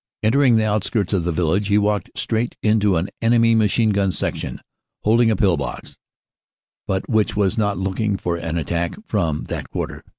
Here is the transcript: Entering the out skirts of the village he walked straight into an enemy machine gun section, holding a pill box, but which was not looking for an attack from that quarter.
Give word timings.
Entering 0.23 0.55
the 0.55 0.63
out 0.65 0.83
skirts 0.83 1.13
of 1.13 1.25
the 1.25 1.31
village 1.31 1.67
he 1.67 1.77
walked 1.77 2.09
straight 2.15 2.57
into 2.63 2.95
an 2.95 3.07
enemy 3.21 3.53
machine 3.53 3.91
gun 3.91 4.09
section, 4.11 4.57
holding 5.03 5.29
a 5.29 5.35
pill 5.35 5.57
box, 5.57 5.95
but 6.87 7.07
which 7.07 7.35
was 7.35 7.55
not 7.55 7.77
looking 7.77 8.17
for 8.17 8.35
an 8.35 8.57
attack 8.57 8.95
from 9.05 9.43
that 9.43 9.69
quarter. 9.69 10.01